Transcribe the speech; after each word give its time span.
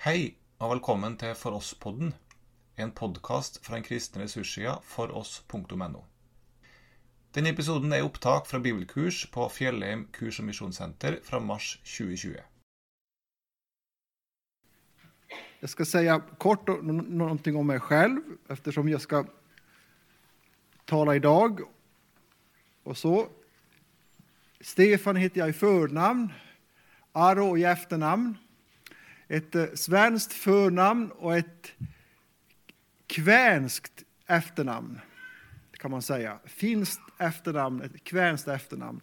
Hei 0.00 0.30
og 0.56 0.70
velkommen 0.70 1.18
til 1.20 1.34
For 1.36 1.52
oss-podden, 1.58 2.14
en 2.80 2.92
podkast 2.96 3.58
fra 3.60 3.74
den 3.76 3.82
kristne 3.84 4.22
ressurssida 4.22 4.78
foross.no. 4.80 6.00
Denne 7.36 7.52
episoden 7.52 7.92
er 7.92 8.06
opptak 8.06 8.48
fra 8.48 8.62
bibelkurs 8.64 9.26
på 9.28 9.44
Fjellheim 9.52 10.06
kurs- 10.16 10.40
og 10.40 10.48
misjonssenter 10.48 11.18
fra 11.20 11.42
mars 11.44 11.74
2020. 11.84 12.40
Jag 15.60 15.70
ska 15.70 15.84
säga 15.84 16.20
kort 16.38 16.66
någonting 17.08 17.56
om 17.56 17.66
mig 17.66 17.80
själv 17.80 18.20
eftersom 18.48 18.88
jag 18.88 19.00
ska 19.00 19.24
tala 20.84 21.16
idag. 21.16 21.60
Och 22.82 22.96
så. 22.96 23.28
Stefan 24.60 25.16
heter 25.16 25.40
jag 25.40 25.48
i 25.48 25.52
förnamn, 25.52 26.32
Aro 27.12 27.58
i 27.58 27.64
efternamn. 27.64 28.38
Ett 29.32 29.54
eh, 29.54 29.66
svenskt 29.74 30.32
förnamn 30.32 31.10
och 31.10 31.36
ett 31.36 31.72
kvänskt 33.06 34.04
efternamn 34.26 35.00
kan 35.72 35.90
man 35.90 36.02
säga. 36.02 36.38
Finskt 36.44 37.00
efternamn, 37.18 37.82
ett 37.82 38.04
kvänskt 38.04 38.48
efternamn. 38.48 39.00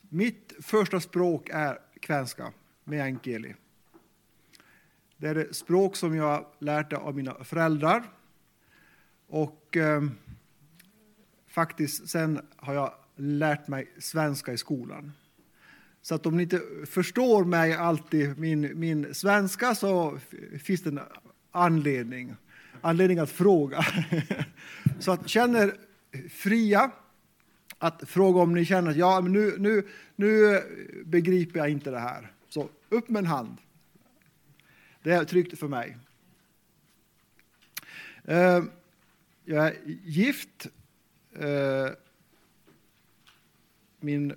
Mitt 0.00 0.52
första 0.60 1.00
språk 1.00 1.48
är 1.52 1.78
kvenska, 2.00 2.52
meänkieli. 2.84 3.54
Det 5.16 5.28
är 5.28 5.34
det 5.34 5.54
språk 5.54 5.96
som 5.96 6.16
jag 6.16 6.46
lärde 6.58 6.96
av 6.96 7.16
mina 7.16 7.44
föräldrar. 7.44 8.02
Och 9.26 9.76
eh, 9.76 10.02
faktiskt 11.46 12.08
sen 12.08 12.46
har 12.56 12.74
jag 12.74 12.94
lärt 13.16 13.68
mig 13.68 13.94
svenska 13.98 14.52
i 14.52 14.56
skolan. 14.56 15.12
Så 16.04 16.14
att 16.14 16.26
om 16.26 16.36
ni 16.36 16.42
inte 16.42 16.62
förstår 16.86 17.44
mig 17.44 17.74
alltid, 17.74 18.38
min, 18.38 18.80
min 18.80 19.14
svenska, 19.14 19.74
så 19.74 20.18
finns 20.62 20.82
det 20.82 20.90
en 20.90 21.00
anledning. 21.50 22.34
Anledning 22.80 23.18
att 23.18 23.30
fråga. 23.30 23.84
så 25.00 25.12
att 25.12 25.28
känner 25.28 25.74
fria 26.30 26.90
att 27.78 28.08
fråga 28.08 28.40
om 28.40 28.54
ni 28.54 28.64
känner 28.64 28.90
att 28.90 28.96
ja, 28.96 29.20
men 29.20 29.32
nu, 29.32 29.54
nu, 29.58 29.88
nu 30.16 30.60
begriper 31.04 31.58
jag 31.58 31.70
inte 31.70 31.90
det 31.90 31.98
här. 31.98 32.32
Så 32.48 32.68
upp 32.88 33.08
med 33.08 33.20
en 33.20 33.26
hand. 33.26 33.56
Det 35.02 35.10
är 35.10 35.24
tryggt 35.24 35.58
för 35.58 35.68
mig. 35.68 35.96
Eh, 38.24 38.64
jag 39.44 39.66
är 39.66 39.76
gift. 40.04 40.66
Eh, 41.32 41.88
min 44.00 44.34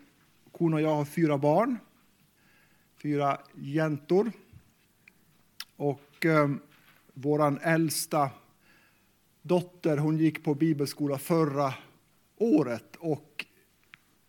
hon 0.60 0.74
och 0.74 0.82
jag 0.82 0.96
har 0.96 1.06
fyra 1.06 1.38
barn. 1.38 1.78
Fyra 2.96 3.42
jäntor. 3.56 4.32
Och 5.76 6.26
eh, 6.26 6.52
vår 7.14 7.60
äldsta 7.62 8.30
dotter, 9.42 9.98
hon 9.98 10.18
gick 10.18 10.44
på 10.44 10.56
bibelskola 10.56 11.18
förra 11.18 11.74
året. 12.38 12.96
Och 12.96 13.46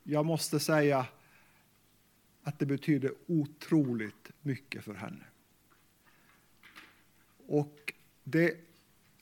jag 0.02 0.26
måste 0.26 0.60
säga 0.60 1.06
att 2.42 2.58
det 2.58 2.66
betyder 2.66 3.12
otroligt 3.26 4.30
mycket 4.42 4.84
för 4.84 4.94
henne. 4.94 5.24
Och 7.46 7.92
det 8.24 8.56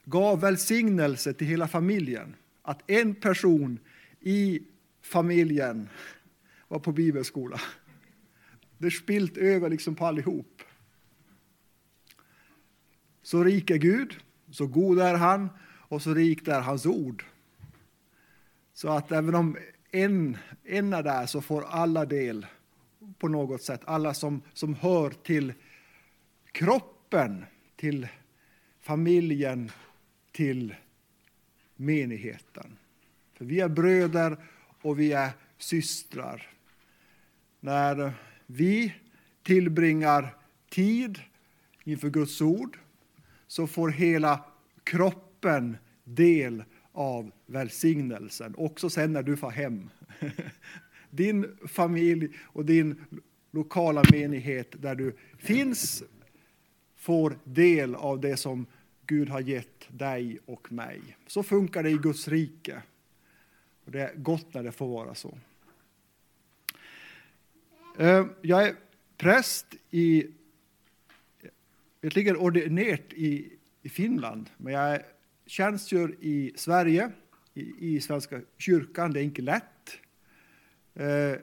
gav 0.04 0.40
välsignelse 0.40 1.32
till 1.32 1.46
hela 1.46 1.68
familjen 1.68 2.36
att 2.62 2.90
en 2.90 3.14
person 3.14 3.78
i 4.20 4.62
familjen 5.02 5.88
var 6.68 6.78
på 6.78 6.92
bibelskola. 6.92 7.60
Det 8.78 8.90
spilt 8.90 9.36
över 9.36 9.70
liksom 9.70 9.94
på 9.94 10.06
allihop. 10.06 10.62
Så 13.22 13.44
rik 13.44 13.70
är 13.70 13.76
Gud, 13.76 14.16
så 14.50 14.66
god 14.66 15.00
är 15.00 15.14
han 15.14 15.48
och 15.88 16.02
så 16.02 16.14
rikt 16.14 16.48
är 16.48 16.60
hans 16.60 16.86
ord. 16.86 17.24
Så 18.72 18.88
att 18.88 19.12
även 19.12 19.34
om 19.34 19.56
en, 19.90 20.38
en 20.64 20.92
är 20.92 21.02
där 21.02 21.26
så 21.26 21.40
får 21.40 21.64
alla 21.64 22.04
del 22.04 22.46
på 23.18 23.28
något 23.28 23.62
sätt. 23.62 23.80
Alla 23.84 24.14
som, 24.14 24.42
som 24.52 24.74
hör 24.74 25.10
till 25.10 25.52
kroppen, 26.52 27.44
till 27.76 28.08
familjen, 28.80 29.70
till 30.32 30.74
menigheten. 31.76 32.78
För 33.34 33.44
vi 33.44 33.60
är 33.60 33.68
bröder 33.68 34.36
och 34.82 34.98
vi 34.98 35.12
är 35.12 35.30
systrar. 35.58 36.55
När 37.60 38.12
vi 38.46 38.94
tillbringar 39.42 40.36
tid 40.70 41.18
inför 41.84 42.10
Guds 42.10 42.40
ord 42.40 42.78
så 43.46 43.66
får 43.66 43.88
hela 43.88 44.44
kroppen 44.84 45.76
del 46.04 46.64
av 46.92 47.30
välsignelsen. 47.46 48.54
Också 48.56 48.90
sen 48.90 49.12
när 49.12 49.22
du 49.22 49.36
får 49.36 49.50
hem. 49.50 49.90
Din 51.10 51.56
familj 51.66 52.28
och 52.42 52.64
din 52.64 53.04
lokala 53.50 54.02
menighet 54.12 54.82
där 54.82 54.94
du 54.94 55.16
finns 55.38 56.02
får 56.96 57.38
del 57.44 57.94
av 57.94 58.20
det 58.20 58.36
som 58.36 58.66
Gud 59.06 59.28
har 59.28 59.40
gett 59.40 59.88
dig 59.88 60.38
och 60.46 60.72
mig. 60.72 61.00
Så 61.26 61.42
funkar 61.42 61.82
det 61.82 61.90
i 61.90 61.98
Guds 61.98 62.28
rike. 62.28 62.82
Och 63.84 63.92
det 63.92 64.00
är 64.00 64.14
gott 64.16 64.54
när 64.54 64.62
det 64.62 64.72
får 64.72 64.88
vara 64.88 65.14
så. 65.14 65.38
Eh, 67.98 68.26
jag 68.42 68.68
är 68.68 68.76
präst 69.16 69.66
i, 69.90 70.26
jag 72.00 72.16
ligger 72.16 72.42
ordinerat 72.42 73.12
i, 73.12 73.58
i 73.82 73.88
Finland, 73.88 74.50
men 74.56 74.72
jag 74.72 75.02
tjänstgör 75.46 76.14
i 76.20 76.52
Sverige, 76.56 77.12
i, 77.54 77.94
i 77.94 78.00
Svenska 78.00 78.40
kyrkan. 78.58 79.12
Det 79.12 79.20
är 79.20 79.24
inte 79.24 79.42
lätt. 79.42 79.98
Eh, 80.94 81.34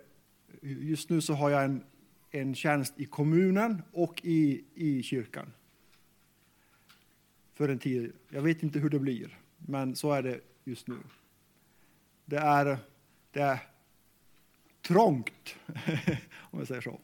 just 0.61 1.09
nu 1.09 1.21
så 1.21 1.33
har 1.33 1.49
jag 1.49 1.63
en, 1.63 1.83
en 2.31 2.55
tjänst 2.55 2.93
i 2.97 3.05
kommunen 3.05 3.81
och 3.91 4.21
i, 4.23 4.63
i 4.75 5.03
kyrkan. 5.03 5.53
För 7.53 7.69
en 7.69 7.79
tid. 7.79 8.13
Jag 8.29 8.41
vet 8.41 8.63
inte 8.63 8.79
hur 8.79 8.89
det 8.89 8.99
blir, 8.99 9.39
men 9.57 9.95
så 9.95 10.11
är 10.11 10.23
det 10.23 10.39
just 10.63 10.87
nu. 10.87 10.97
Det 12.25 12.37
är, 12.37 12.77
det 13.31 13.41
är 13.41 13.59
trångt, 14.81 15.55
om 16.53 16.59
jag 16.59 16.67
säger 16.67 16.81
så. 16.81 16.99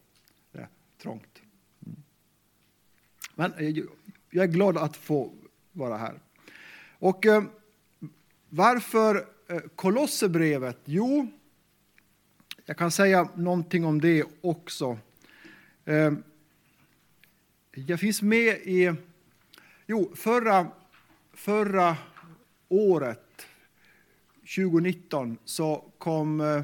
Det 0.52 0.58
är 0.58 0.68
trångt. 1.02 1.42
Mm. 1.86 2.02
Men 3.34 3.52
eh, 3.54 3.84
jag 4.30 4.44
är 4.44 4.48
glad 4.48 4.76
att 4.76 4.96
få 4.96 5.32
vara 5.72 5.96
här. 5.96 6.20
Och 6.98 7.26
eh, 7.26 7.44
varför 8.48 9.26
eh, 9.48 9.60
Kolosserbrevet? 9.74 10.78
Jo, 10.84 11.26
jag 12.64 12.76
kan 12.76 12.90
säga 12.90 13.28
någonting 13.34 13.84
om 13.84 14.00
det 14.00 14.24
också. 14.40 14.98
Eh, 15.84 16.12
Jag 17.72 18.00
finns 18.00 18.22
med 18.22 18.56
i... 18.56 18.92
Jo, 19.86 20.12
förra, 20.14 20.66
förra 21.32 21.96
året, 22.68 23.46
2019, 24.56 25.38
så 25.44 25.92
kom 25.98 26.40
eh, 26.40 26.62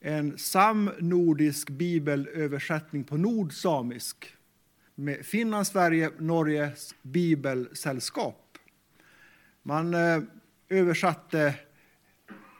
en 0.00 0.38
samnordisk 0.38 1.70
bibelöversättning 1.70 3.04
på 3.04 3.16
nordsamisk 3.16 4.36
med 4.94 5.26
Finland, 5.26 5.66
Sverige, 5.66 6.10
Norges 6.18 6.94
bibelsällskap. 7.02 8.58
Man 9.62 9.94
eh, 9.94 10.22
översatte 10.68 11.54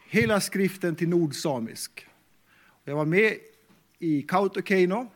hela 0.09 0.41
skriften 0.41 0.97
till 0.97 1.09
nordsamisk. 1.09 2.07
Jag 2.85 2.97
var 2.97 3.05
med 3.05 3.35
i 3.99 4.23
Kautokeino 4.23 5.11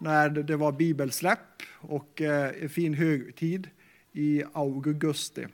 när 0.00 0.30
det 0.30 0.56
var 0.56 0.72
bibelsläpp 0.72 1.62
och 1.74 2.20
eh, 2.20 2.62
en 2.62 2.68
fin 2.68 2.94
högtid 2.94 3.68
i 4.12 4.42
augusti. 4.52 5.46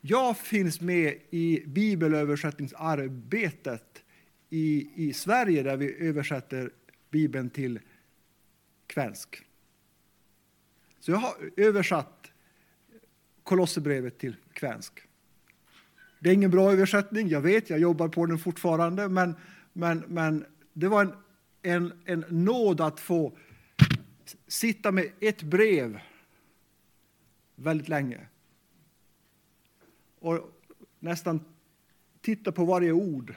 Jag 0.00 0.38
finns 0.38 0.80
med 0.80 1.14
i 1.30 1.62
bibelöversättningsarbetet 1.66 4.02
i, 4.56 4.90
i 4.94 5.12
Sverige 5.12 5.62
där 5.62 5.76
vi 5.76 5.94
översätter 6.08 6.70
Bibeln 7.10 7.50
till 7.50 7.80
kvensk. 8.86 9.42
Så 11.00 11.10
jag 11.10 11.18
har 11.18 11.34
översatt 11.56 12.30
Kolosserbrevet 13.42 14.18
till 14.18 14.36
kvensk. 14.52 14.92
Det 16.18 16.30
är 16.30 16.34
ingen 16.34 16.50
bra 16.50 16.72
översättning, 16.72 17.28
jag 17.28 17.40
vet, 17.40 17.70
jag 17.70 17.78
jobbar 17.78 18.08
på 18.08 18.26
den 18.26 18.38
fortfarande, 18.38 19.08
men, 19.08 19.34
men, 19.72 20.04
men 20.08 20.44
det 20.72 20.88
var 20.88 21.02
en, 21.02 21.12
en, 21.62 21.92
en 22.04 22.24
nåd 22.28 22.80
att 22.80 23.00
få 23.00 23.38
sitta 24.46 24.92
med 24.92 25.12
ett 25.20 25.42
brev 25.42 26.00
väldigt 27.54 27.88
länge. 27.88 28.26
Och 30.18 30.62
nästan 30.98 31.40
titta 32.20 32.52
på 32.52 32.64
varje 32.64 32.92
ord, 32.92 33.34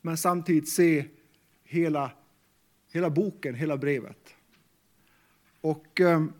men 0.00 0.16
samtidigt 0.16 0.68
se 0.68 1.04
hela, 1.62 2.12
hela 2.92 3.10
boken, 3.10 3.54
hela 3.54 3.76
brevet. 3.76 4.34
Och 5.60 6.00
um, 6.00 6.32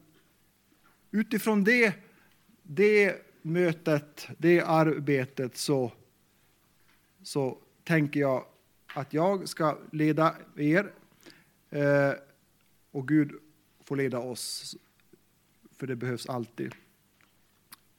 utifrån 1.10 1.64
det, 1.64 1.94
det 2.62 3.16
mötet, 3.42 4.28
det 4.38 4.60
arbetet 4.60 5.56
så, 5.56 5.92
så 7.22 7.58
tänker 7.84 8.20
jag 8.20 8.44
att 8.94 9.14
jag 9.14 9.48
ska 9.48 9.78
leda 9.92 10.36
er 10.56 10.92
eh, 11.70 12.12
och 12.90 13.08
Gud 13.08 13.32
får 13.84 13.96
leda 13.96 14.18
oss, 14.18 14.76
för 15.76 15.86
det 15.86 15.96
behövs 15.96 16.28
alltid. 16.28 16.74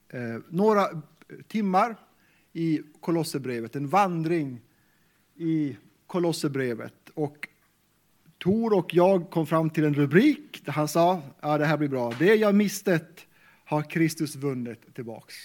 Eh, 0.10 0.38
några 0.50 1.02
timmar 1.48 1.96
i 2.54 2.82
Kolosserbrevet, 3.00 3.76
en 3.76 3.88
vandring 3.88 4.62
i 5.42 5.78
Kolosserbrevet. 6.08 7.10
Och 7.14 7.48
Tor 8.38 8.74
och 8.74 8.94
jag 8.94 9.30
kom 9.30 9.48
fram 9.48 9.70
till 9.70 9.84
en 9.84 9.94
rubrik 9.94 10.66
där 10.66 10.72
han 10.74 10.88
sa, 10.88 11.22
ja 11.42 11.58
det 11.58 11.66
här 11.66 11.78
blir 11.78 11.90
bra, 11.90 12.14
det 12.20 12.36
jag 12.36 12.56
mistet 12.56 13.28
har 13.66 13.90
Kristus 13.90 14.36
vunnit 14.36 14.96
tillbaks. 14.96 15.36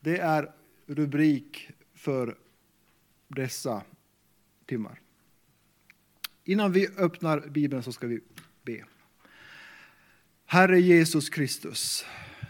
Det 0.00 0.18
är 0.18 0.52
rubrik 0.86 1.70
för 1.94 2.38
dessa 3.28 3.82
timmar. 4.66 5.00
Innan 6.44 6.72
vi 6.72 6.88
öppnar 6.96 7.40
Bibeln 7.40 7.82
så 7.82 7.92
ska 7.92 8.06
vi 8.06 8.20
be. 8.62 8.84
Herre 10.46 10.80
Jesus 10.80 11.28
Kristus, 11.28 12.04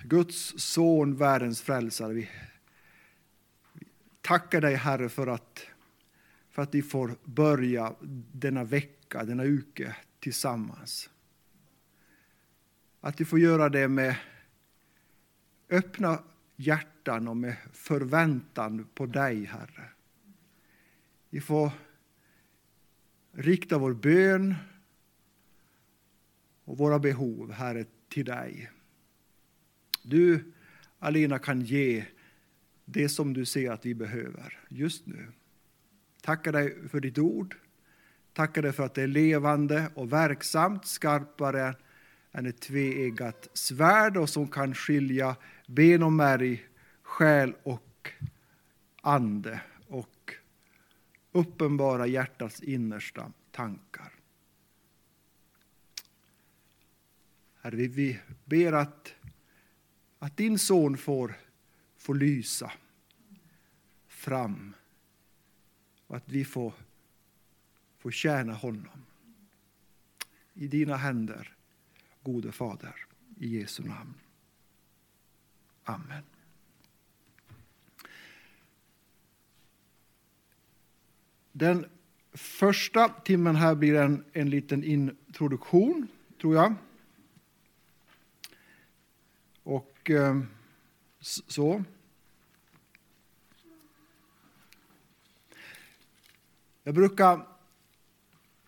Guds 0.05 0.55
son, 0.57 1.17
världens 1.17 1.63
frälsare. 1.63 2.13
Vi 2.13 2.29
tackar 4.29 4.61
dig 4.61 4.75
Herre 4.75 5.09
för 5.09 5.27
att, 5.27 5.67
för 6.51 6.63
att 6.63 6.75
vi 6.75 6.83
får 6.83 7.17
börja 7.25 7.95
denna 8.33 8.65
vecka, 8.65 9.25
denna 9.25 9.45
uke 9.45 9.97
tillsammans. 10.21 11.11
Att 13.01 13.21
vi 13.21 13.25
får 13.25 13.39
göra 13.39 13.69
det 13.69 13.89
med 13.89 14.17
öppna 15.69 16.23
hjärtan 16.57 17.29
och 17.29 17.37
med 17.37 17.57
förväntan 17.73 18.89
på 18.95 19.07
dig, 19.07 19.45
Herre. 19.45 19.91
Vi 21.31 21.41
får 21.41 21.71
rikta 23.33 23.79
vår 23.79 23.95
bön 23.95 24.55
och 26.65 26.79
våra 26.79 26.99
behov, 26.99 27.53
Herre, 27.53 27.85
till 28.09 28.25
dig. 28.25 28.71
Du, 30.03 30.53
Alina, 30.99 31.39
kan 31.39 31.61
ge 31.61 32.05
det 32.91 33.09
som 33.09 33.35
du 33.35 33.45
ser 33.45 33.71
att 33.71 33.87
vi 33.87 33.95
behöver 33.95 34.59
just 34.69 35.07
nu. 35.07 35.33
Tackar 36.23 36.53
dig 36.53 36.89
för 36.89 37.01
ditt 37.01 37.19
ord. 37.19 37.57
Tackar 38.33 38.63
dig 38.63 38.73
för 38.73 38.85
att 38.85 38.95
det 38.95 39.03
är 39.03 39.07
levande 39.07 39.91
och 39.95 40.13
verksamt, 40.13 40.87
skarpare 40.87 41.75
än 42.33 42.47
ett 42.47 42.61
tveeggat 42.61 43.49
svärd 43.53 44.17
och 44.17 44.29
som 44.29 44.49
kan 44.49 44.75
skilja 44.75 45.37
ben 45.67 46.03
och 46.03 46.13
märg, 46.13 46.67
själ 47.03 47.55
och 47.63 48.13
ande 49.03 49.61
och 49.87 50.35
uppenbara 51.33 52.07
hjärtats 52.07 52.63
innersta 52.63 53.33
tankar. 53.51 54.13
Herre, 57.61 57.77
vi 57.77 58.21
ber 58.45 58.73
att, 58.73 59.15
att 60.19 60.37
din 60.37 60.59
son 60.59 60.97
får, 60.97 61.35
får 62.09 62.15
lysa 62.15 62.73
fram 64.07 64.75
och 66.07 66.17
att 66.17 66.29
vi 66.29 66.45
får, 66.45 66.73
får 67.99 68.11
tjäna 68.11 68.53
honom. 68.53 69.05
I 70.55 70.67
dina 70.67 70.97
händer, 70.97 71.57
gode 72.23 72.53
Fader, 72.53 73.07
i 73.39 73.59
Jesu 73.59 73.83
namn. 73.83 74.15
Amen. 75.85 76.23
Den 81.53 81.87
första 82.33 83.09
timmen 83.09 83.57
här 83.57 83.75
blir 83.75 83.95
en, 83.95 84.25
en 84.33 84.51
liten 84.51 84.85
introduktion, 84.85 86.09
tror 86.41 86.55
jag. 86.55 86.75
Och 89.63 90.11
eh, 90.11 90.43
så. 91.21 91.85
Jag 96.89 96.95
brukar 96.95 97.47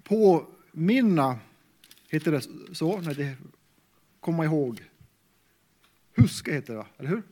påminna, 0.02 1.38
heter 2.08 2.32
det 2.32 2.75
så? 2.75 3.00
Nej, 3.00 3.14
det, 3.14 3.37
komma 4.20 4.44
ihåg. 4.44 4.90
Huska 6.17 6.52
heter 6.52 6.75
det, 6.75 6.87
eller 6.99 7.08
hur? 7.08 7.22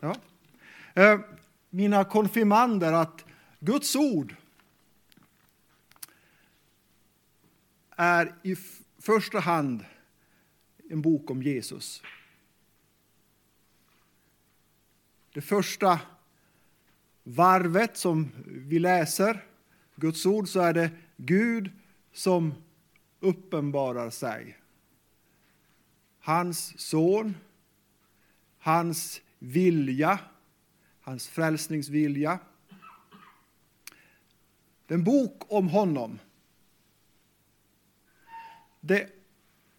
Ja. 0.00 0.16
Eh, 0.94 1.20
mina 1.70 2.04
konfirmander 2.04 2.92
att 2.92 3.24
Guds 3.60 3.96
ord 3.96 4.34
är 7.90 8.34
i 8.42 8.56
första 8.98 9.38
hand 9.38 9.84
en 10.90 11.02
bok 11.02 11.30
om 11.30 11.42
Jesus. 11.42 12.02
Det 15.32 15.40
första 15.40 16.00
varvet 17.22 17.96
som 17.96 18.32
vi 18.46 18.78
läser 18.78 19.49
Guds 20.00 20.26
ord 20.26 20.48
så 20.48 20.60
är 20.60 20.74
det 20.74 20.90
Gud 21.16 21.70
som 22.12 22.54
uppenbarar 23.20 24.10
sig. 24.10 24.58
Hans 26.20 26.80
son, 26.80 27.34
hans 28.58 29.20
vilja, 29.38 30.20
hans 31.00 31.28
frälsningsvilja. 31.28 32.38
Det 34.86 34.94
är 34.94 34.98
en 34.98 35.04
bok 35.04 35.42
om 35.48 35.68
honom. 35.68 36.18
Det 38.80 39.10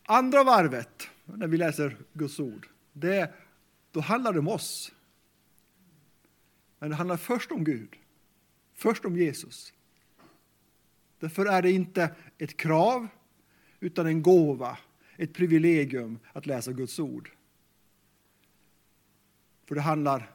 andra 0.04 0.44
varvet, 0.44 1.10
när 1.26 1.48
vi 1.48 1.58
läser 1.58 1.98
Guds 2.14 2.40
ord, 2.40 2.68
det, 2.94 3.34
då 3.92 4.00
handlar 4.00 4.34
det 4.34 4.40
om 4.40 4.48
oss. 4.48 4.92
Men 6.80 6.90
det 6.90 6.96
handlar 6.96 7.18
först 7.18 7.52
om 7.52 7.64
Gud, 7.64 7.96
först 8.74 9.06
om 9.06 9.18
Jesus. 9.18 9.74
Därför 11.22 11.46
är 11.46 11.62
det 11.62 11.72
inte 11.72 12.16
ett 12.38 12.58
krav, 12.58 13.08
utan 13.80 14.06
en 14.06 14.22
gåva, 14.22 14.78
ett 15.18 15.34
privilegium 15.34 16.20
att 16.34 16.46
läsa 16.46 16.72
Guds 16.72 17.00
ord. 17.00 17.32
För 19.66 19.76
det 19.76 19.82
handlar 19.82 20.32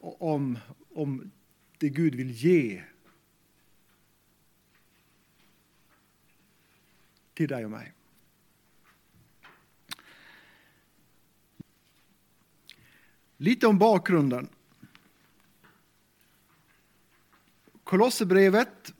om, 0.00 0.58
om 0.94 1.30
det 1.78 1.88
Gud 1.88 2.14
vill 2.14 2.30
ge 2.30 2.82
till 7.34 7.48
dig 7.48 7.64
och 7.64 7.70
mig. 7.70 7.92
Lite 13.36 13.66
om 13.66 13.78
bakgrunden. 13.78 14.48
Kolosserbrevet 17.84 18.94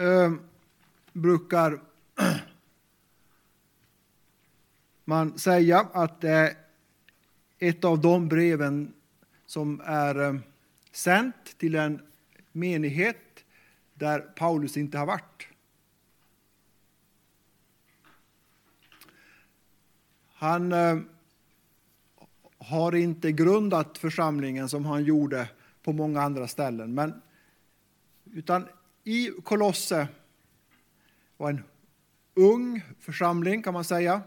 eh, 0.00 0.32
brukar 1.12 1.80
man 5.04 5.38
säga 5.38 5.78
att 5.92 6.20
det 6.20 6.30
är 6.30 6.54
ett 7.58 7.84
av 7.84 8.00
de 8.00 8.28
breven 8.28 8.94
som 9.46 9.80
är 9.84 10.20
eh, 10.20 10.34
sänt 10.92 11.58
till 11.58 11.74
en 11.74 12.02
menighet 12.52 13.44
där 13.94 14.20
Paulus 14.20 14.76
inte 14.76 14.98
har 14.98 15.06
varit. 15.06 15.46
Han 20.32 20.72
eh, 20.72 20.98
har 22.58 22.94
inte 22.94 23.32
grundat 23.32 23.98
församlingen 23.98 24.68
som 24.68 24.84
han 24.84 25.04
gjorde 25.04 25.48
på 25.82 25.92
många 25.92 26.22
andra 26.22 26.48
ställen. 26.48 26.94
Men, 26.94 27.22
utan 28.32 28.66
i 29.10 29.32
Kolosse 29.44 30.08
var 31.36 31.50
en 31.50 31.62
ung 32.34 32.82
församling 33.00 33.62
kan 33.62 33.74
man 33.74 33.84
säga. 33.84 34.22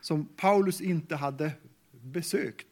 Som 0.00 0.26
Paulus 0.26 0.80
inte 0.80 1.16
hade 1.16 1.52
besökt. 1.90 2.66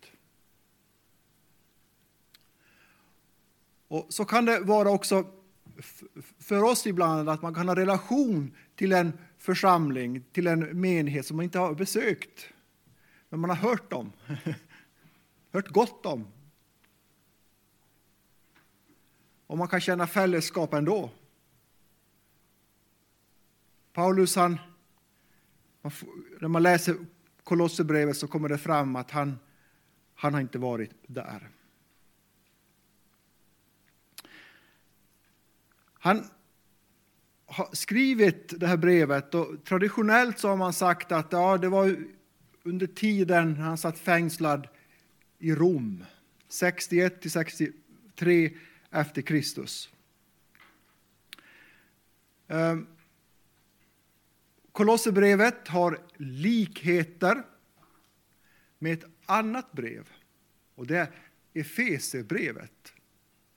Och 3.88 4.06
så 4.08 4.24
kan 4.24 4.44
det 4.44 4.60
vara 4.60 4.90
också 4.90 5.26
för 6.38 6.62
oss 6.62 6.86
ibland 6.86 7.28
att 7.28 7.42
man 7.42 7.54
kan 7.54 7.68
ha 7.68 7.76
relation 7.76 8.56
till 8.74 8.92
en 8.92 9.12
församling, 9.38 10.24
till 10.32 10.46
en 10.46 10.80
menighet 10.80 11.26
som 11.26 11.36
man 11.36 11.44
inte 11.44 11.58
har 11.58 11.74
besökt. 11.74 12.48
Men 13.28 13.40
man 13.40 13.50
har 13.50 13.56
hört 13.56 13.92
om, 13.92 14.12
hört 15.52 15.68
gott 15.68 16.06
om. 16.06 16.26
Och 19.46 19.58
man 19.58 19.68
kan 19.68 19.80
känna 19.80 20.06
fällskap 20.06 20.74
ändå. 20.74 21.10
Paulus 23.92 24.36
han 24.36 24.58
när 26.40 26.48
man 26.48 26.62
läser 26.62 26.96
Kolosserbrevet 27.44 28.16
så 28.16 28.26
kommer 28.26 28.48
det 28.48 28.58
fram 28.58 28.96
att 28.96 29.10
han, 29.10 29.38
han 30.14 30.34
har 30.34 30.40
inte 30.40 30.58
varit 30.58 30.90
där. 31.06 31.50
Han 35.98 36.24
har 37.46 37.68
skrivit 37.72 38.60
det 38.60 38.66
här 38.66 38.76
brevet 38.76 39.34
och 39.34 39.64
traditionellt 39.64 40.38
så 40.38 40.48
har 40.48 40.56
man 40.56 40.72
sagt 40.72 41.12
att 41.12 41.32
ja, 41.32 41.58
det 41.58 41.68
var 41.68 41.96
under 42.62 42.86
tiden 42.86 43.56
han 43.56 43.78
satt 43.78 43.98
fängslad 43.98 44.68
i 45.38 45.54
Rom, 45.54 46.04
61 46.48 47.20
till 47.20 47.30
63 47.30 48.56
efter 48.94 49.22
Kristus. 49.22 49.90
Ehm, 52.48 52.86
Kolosserbrevet 54.72 55.68
har 55.68 55.98
likheter 56.16 57.42
med 58.78 58.92
ett 58.92 59.04
annat 59.26 59.72
brev 59.72 60.08
och 60.74 60.86
det 60.86 60.98
är 60.98 61.10
Efesierbrevet. 61.54 62.92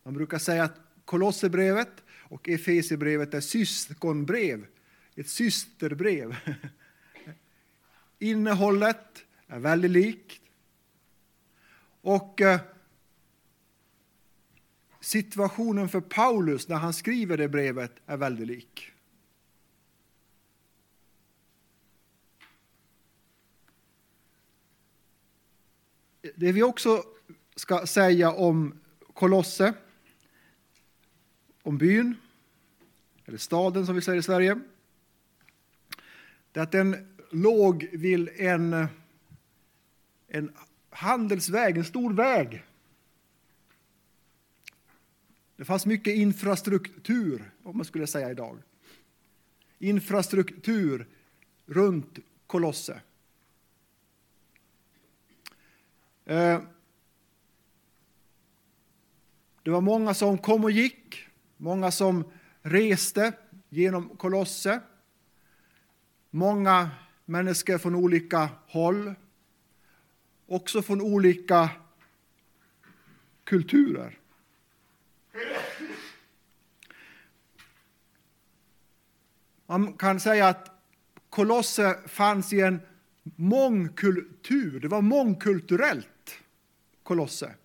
Man 0.04 0.14
brukar 0.14 0.38
säga 0.38 0.64
att 0.64 0.80
Kolosserbrevet 1.06 2.04
och 2.10 2.50
Efesierbrevet 2.50 3.34
är 3.34 3.42
syskonbrev, 3.42 4.66
ett 5.16 5.30
systerbrev. 5.30 6.36
Innehållet 8.20 9.26
är 9.48 9.60
väldigt 9.60 9.92
likt. 9.92 10.42
Och 12.02 12.42
eh, 12.42 12.60
situationen 15.08 15.90
för 15.90 16.02
Paulus 16.02 16.68
när 16.68 16.76
han 16.76 16.94
skriver 16.94 17.38
det 17.38 17.50
brevet 17.50 17.92
är 18.06 18.18
väldigt 18.18 18.48
lik. 18.48 18.92
Det 26.36 26.52
vi 26.52 26.64
också 26.64 27.04
ska 27.56 27.86
säga 27.86 28.32
om 28.32 28.80
Kolosse, 29.14 29.74
om 31.62 31.78
byn, 31.78 32.16
eller 33.26 33.38
staden 33.38 33.86
som 33.86 33.96
vi 33.96 34.02
säger 34.02 34.20
i 34.20 34.24
Sverige, 34.24 34.60
det 36.52 36.60
är 36.60 36.64
att 36.64 36.72
den 36.72 37.18
låg 37.32 37.90
vid 37.92 38.30
en, 38.36 38.88
en 40.28 40.54
handelsväg, 40.90 41.78
en 41.78 41.86
stor 41.86 42.14
väg. 42.14 42.64
Det 45.58 45.66
fanns 45.66 45.86
mycket 45.86 46.16
infrastruktur, 46.16 47.52
om 47.64 47.78
man 47.78 47.86
skulle 47.86 48.08
säga 48.08 48.32
idag. 48.32 48.58
Infrastruktur 49.80 51.08
runt 51.66 52.20
Kolosse. 52.48 53.02
Eh, 56.26 56.62
det 59.64 59.70
var 59.70 59.82
många 59.82 60.14
som 60.14 60.38
kom 60.38 60.64
och 60.64 60.72
gick, 60.72 61.28
många 61.58 61.92
som 61.92 62.24
reste 62.62 63.34
genom 63.70 64.10
Kolosse. 64.10 64.82
Många 66.30 66.90
människor 67.26 67.78
från 67.78 67.96
olika 67.96 68.50
håll, 68.68 69.16
också 70.48 70.82
från 70.82 71.02
olika 71.02 71.70
kulturer. 73.44 74.20
Man 79.66 79.94
kan 79.94 80.20
säga 80.20 80.48
att 80.48 80.72
Kolosse 81.30 82.00
fanns 82.08 82.54
i 82.54 82.62
en 82.62 82.80
mångkultur, 83.24 84.80
det 84.80 84.88
var 84.88 85.02
mångkulturellt, 85.02 86.40
Kolosse. 87.04 87.56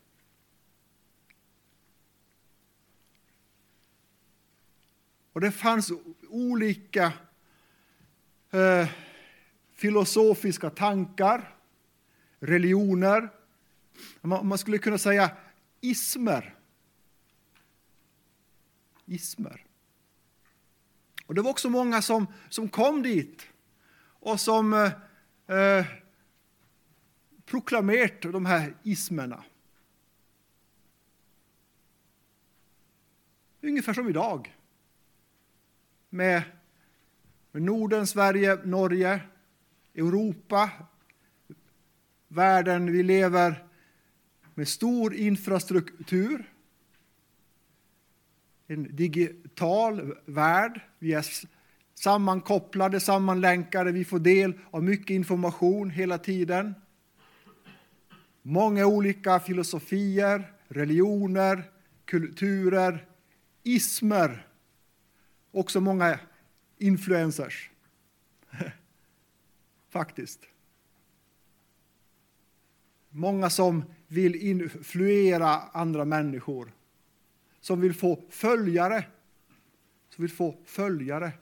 Och 5.33 5.41
det 5.41 5.51
fanns 5.51 5.93
olika 6.29 7.13
eh, 8.51 8.89
filosofiska 9.75 10.71
tankar, 10.71 11.55
religioner. 12.41 13.29
Man 14.21 14.59
skulle 14.59 14.79
kunna 14.79 14.99
säga 14.99 15.31
ismer. 15.81 16.55
Ismer. 19.07 19.65
Och 21.27 21.35
det 21.35 21.43
var 21.43 21.51
också 21.51 21.71
många 21.71 22.03
som, 22.03 22.27
som 22.49 22.69
kom 22.69 23.03
dit 23.03 23.47
och 24.21 24.41
som 24.41 24.73
eh, 24.73 24.93
eh 25.57 25.87
proklamerade 27.53 28.33
de 28.33 28.47
här 28.47 28.75
ismerna. 28.83 29.45
Ungefär 33.61 33.93
som 33.93 34.09
idag. 34.09 34.57
Med, 36.09 36.43
med 37.53 37.63
Norden, 37.63 38.07
Sverige, 38.07 38.59
Norge, 38.65 39.21
Europa, 39.95 40.71
världen 42.29 42.93
vi 42.93 43.03
lever 43.03 43.67
med 44.55 44.69
stor 44.69 45.15
infrastruktur. 45.15 46.53
En 48.67 48.97
digital 48.97 50.15
värld. 50.25 50.81
Vi 50.99 51.13
är 51.13 51.27
sammankopplade, 51.95 53.01
sammanlänkade. 53.01 53.93
Vi 53.93 54.05
får 54.05 54.19
del 54.19 54.53
av 54.71 54.83
mycket 54.83 55.11
information 55.11 55.91
hela 55.91 56.19
tiden. 56.19 56.75
Många 58.43 58.87
olika 58.87 59.41
filosofier, 59.41 60.53
religioner, 60.69 61.71
kulturer, 62.05 63.07
ismer. 63.63 64.47
Också 65.53 65.81
många 65.81 66.19
influencers. 66.79 67.71
faktiskt. 69.93 70.41
Många 73.11 73.51
som 73.51 73.85
vill 74.07 74.35
influera 74.35 75.49
andra 75.49 76.05
människor. 76.05 76.73
Som 77.63 77.81
vill 77.81 77.95
få 77.95 78.23
följare. 78.31 79.05
Som 80.09 80.23
vill 80.23 80.33
få 80.33 80.59
följare. 80.65 81.33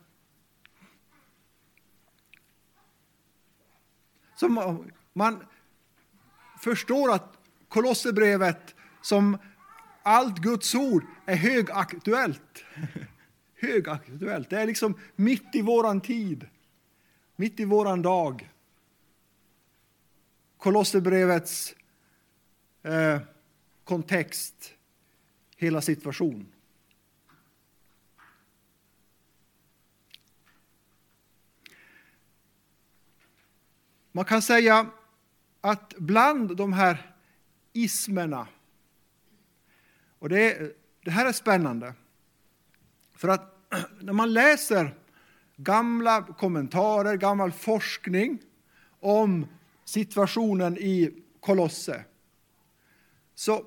Så 4.37 4.49
man 5.13 5.45
förstår 6.61 7.13
att 7.15 7.37
Kolosserbrevet 7.69 8.75
som 9.03 9.39
allt 10.03 10.39
Guds 10.39 10.75
ord 10.75 11.05
är 11.27 11.37
högaktuellt. 11.37 12.65
högaktuellt. 13.55 14.51
Det 14.51 14.61
är 14.61 14.67
liksom 14.67 14.99
mitt 15.17 15.55
i 15.55 15.63
våran 15.63 16.01
tid 16.01 16.49
mitt 17.41 17.61
i 17.61 17.65
våran 17.65 18.03
dag. 18.03 18.51
Kolosserbrevets 20.57 21.75
eh, 22.83 23.21
kontext, 23.85 24.73
hela 25.61 25.81
situationen. 25.81 26.47
Man 34.13 34.25
kan 34.25 34.43
säga 34.43 34.91
att 35.61 35.95
bland 35.99 36.57
de 36.57 36.73
här 36.73 37.15
ismerna, 37.73 38.49
och 40.19 40.29
det, 40.29 40.77
det 41.05 41.11
här 41.11 41.27
är 41.27 41.33
spännande, 41.33 41.95
för 43.15 43.29
att 43.29 43.57
när 44.01 44.13
man 44.13 44.33
läser 44.33 44.95
gamla 45.57 46.23
kommentarer, 46.23 47.17
gammal 47.17 47.53
forskning 47.53 48.39
om 49.01 49.47
situationen 49.85 50.79
i 50.79 51.25
Kolosse 51.41 52.05
så 53.35 53.67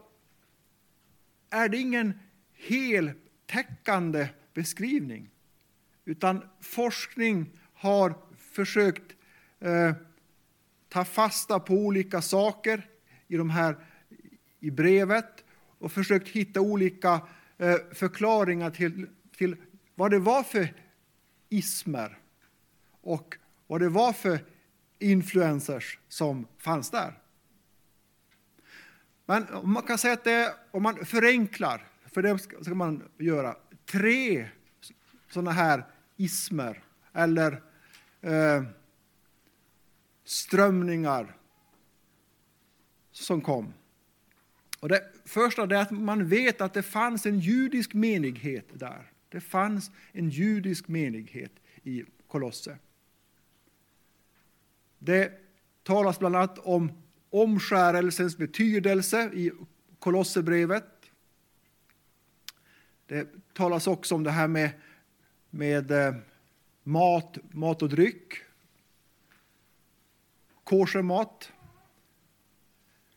är 1.53 1.69
det 1.69 1.77
ingen 1.77 2.19
heltäckande 2.53 4.29
beskrivning. 4.53 5.29
Utan 6.05 6.43
forskning 6.61 7.49
har 7.73 8.15
försökt 8.37 9.15
eh, 9.59 9.93
ta 10.89 11.05
fasta 11.05 11.59
på 11.59 11.73
olika 11.73 12.21
saker 12.21 12.89
i, 13.27 13.37
de 13.37 13.49
här, 13.49 13.75
i 14.59 14.71
brevet 14.71 15.43
och 15.77 15.91
försökt 15.91 16.27
hitta 16.27 16.61
olika 16.61 17.21
eh, 17.57 17.75
förklaringar 17.93 18.71
till, 18.71 19.07
till 19.37 19.55
vad 19.95 20.11
det 20.11 20.19
var 20.19 20.43
för 20.43 20.73
ismer 21.49 22.17
och 23.01 23.37
vad 23.67 23.81
det 23.81 23.89
var 23.89 24.13
för 24.13 24.39
influencers 24.99 25.99
som 26.07 26.47
fanns 26.57 26.89
där. 26.89 27.22
Men 29.25 29.47
man 29.63 29.83
kan 29.83 29.97
säga 29.97 30.13
att 30.13 30.23
det 30.23 30.55
om 30.71 30.83
man 30.83 31.05
förenklar, 31.05 31.87
för 32.13 32.21
det 32.21 32.39
ska 32.39 32.75
man 32.75 33.09
göra, 33.17 33.55
tre 33.85 34.49
sådana 35.29 35.51
här 35.51 35.85
ismer 36.17 36.83
eller 37.13 37.61
eh, 38.21 38.63
strömningar 40.23 41.35
som 43.11 43.41
kom. 43.41 43.73
Och 44.79 44.89
det 44.89 45.11
första 45.25 45.63
är 45.63 45.73
att 45.73 45.91
man 45.91 46.27
vet 46.27 46.61
att 46.61 46.73
det 46.73 46.83
fanns 46.83 47.25
en 47.25 47.39
judisk 47.39 47.93
menighet 47.93 48.65
där. 48.73 49.11
Det 49.29 49.41
fanns 49.41 49.91
en 50.11 50.29
judisk 50.29 50.87
menighet 50.87 51.51
i 51.83 52.03
Kolosse. 52.27 52.77
Det 54.99 55.31
talas 55.83 56.19
bland 56.19 56.35
annat 56.35 56.59
om 56.59 57.02
omskärelsens 57.33 58.37
betydelse 58.37 59.31
i 59.33 59.51
Kolosserbrevet. 59.99 60.85
Det 63.05 63.27
talas 63.53 63.87
också 63.87 64.15
om 64.15 64.23
det 64.23 64.31
här 64.31 64.47
med, 64.47 64.69
med 65.49 65.91
eh, 65.91 66.15
mat, 66.83 67.37
mat 67.51 67.81
och 67.81 67.89
dryck. 67.89 68.33
Koshermat. 70.63 71.51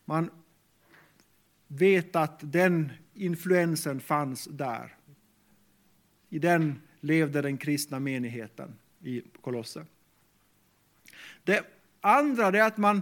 Man 0.05 0.29
vet 1.67 2.15
att 2.15 2.39
den 2.41 2.91
influensen 3.13 3.99
fanns 3.99 4.45
där. 4.45 4.95
I 6.29 6.39
den 6.39 6.81
levde 6.99 7.41
den 7.41 7.57
kristna 7.57 7.99
menigheten 7.99 8.75
i 9.01 9.21
Kolosse. 9.41 9.85
Det 11.43 11.63
andra 12.01 12.47
är 12.47 12.61
att 12.61 12.77
man 12.77 13.01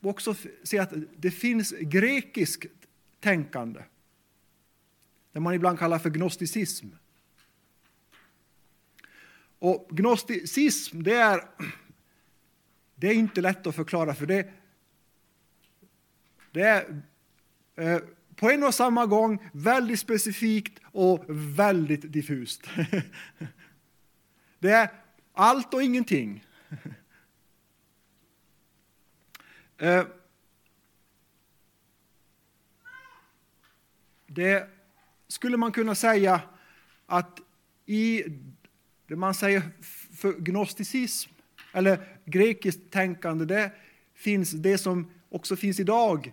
också 0.00 0.34
se 0.62 0.78
att 0.78 0.92
det 1.16 1.30
finns 1.30 1.74
grekiskt 1.80 2.66
tänkande. 3.20 3.82
Det 5.32 5.40
man 5.40 5.54
ibland 5.54 5.78
kallar 5.78 5.98
för 5.98 6.10
gnosticism. 6.10 6.86
Och 9.58 9.88
gnosticism, 9.90 11.02
det 11.02 11.14
är, 11.14 11.44
det 12.94 13.08
är 13.08 13.14
inte 13.14 13.40
lätt 13.40 13.66
att 13.66 13.74
förklara 13.74 14.14
för 14.14 14.26
det, 14.26 14.52
det 16.50 16.60
är 16.60 17.02
eh, 17.76 17.98
på 18.36 18.50
en 18.50 18.64
och 18.64 18.74
samma 18.74 19.06
gång 19.06 19.50
väldigt 19.52 20.00
specifikt 20.00 20.80
och 20.92 21.24
väldigt 21.28 22.12
diffust. 22.12 22.62
Det 24.60 24.70
är 24.70 24.90
allt 25.32 25.74
och 25.74 25.82
ingenting. 25.82 26.44
Eh, 29.78 30.04
det 34.26 34.68
skulle 35.28 35.56
man 35.56 35.72
kunna 35.72 35.94
säga 35.94 36.40
att 37.06 37.40
i 37.86 38.24
det 39.06 39.16
man 39.16 39.34
säger 39.34 39.62
för 40.16 40.32
gnosticism, 40.32 41.30
eller 41.72 42.18
grekiskt 42.24 42.90
tänkande, 42.90 43.44
det 43.44 43.72
finns 44.14 44.50
det 44.52 44.78
som 44.78 45.10
också 45.28 45.56
finns 45.56 45.80
idag 45.80 46.32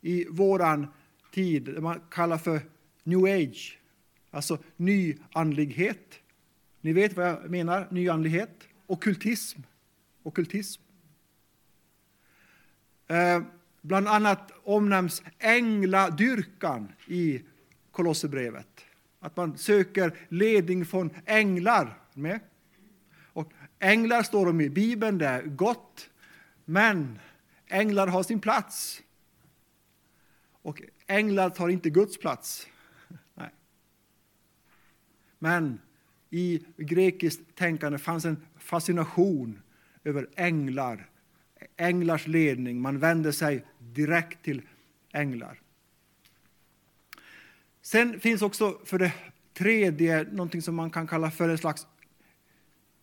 i 0.00 0.26
våran 0.30 0.86
tid, 1.32 1.62
det 1.62 1.80
man 1.80 2.00
kallar 2.10 2.38
för 2.38 2.60
new 3.02 3.24
age, 3.24 3.78
alltså 4.30 4.58
nyandlighet. 4.76 6.20
Ni 6.80 6.92
vet 6.92 7.16
vad 7.16 7.26
jag 7.26 7.50
menar, 7.50 7.88
nyandlighet. 7.90 8.68
Okultism. 8.86 9.60
Okultism. 10.22 10.83
Eh, 13.08 13.42
bland 13.80 14.08
annat 14.08 14.52
omnämns 14.64 15.22
ängladyrkan 15.38 16.92
i 17.06 17.42
Kolosserbrevet. 17.90 18.84
Att 19.20 19.36
man 19.36 19.58
söker 19.58 20.18
ledning 20.28 20.86
från 20.86 21.10
änglar. 21.26 21.98
Med. 22.14 22.40
Och 23.32 23.52
änglar 23.78 24.22
står 24.22 24.46
de 24.46 24.60
i 24.60 24.70
Bibeln, 24.70 25.18
det 25.18 25.26
är 25.26 25.42
gott. 25.42 26.10
Men 26.64 27.18
änglar 27.66 28.06
har 28.06 28.22
sin 28.22 28.40
plats. 28.40 29.02
Och 30.62 30.82
änglar 31.06 31.50
tar 31.50 31.68
inte 31.68 31.90
Guds 31.90 32.18
plats. 32.18 32.66
Nej. 33.34 33.50
Men 35.38 35.80
i 36.30 36.64
grekiskt 36.76 37.54
tänkande 37.54 37.98
fanns 37.98 38.24
en 38.24 38.46
fascination 38.58 39.62
över 40.04 40.28
änglar, 40.36 41.10
änglars 41.76 42.26
ledning. 42.26 42.80
Man 42.80 42.98
vände 42.98 43.32
sig 43.32 43.64
direkt 43.78 44.42
till 44.42 44.62
änglar. 45.12 45.60
Sen 47.82 48.20
finns 48.20 48.42
också 48.42 48.80
för 48.84 48.98
det 48.98 49.12
tredje 49.54 50.22
någonting 50.22 50.62
som 50.62 50.74
man 50.74 50.90
kan 50.90 51.06
kalla 51.06 51.30
för 51.30 51.48
en 51.48 51.58
slags 51.58 51.86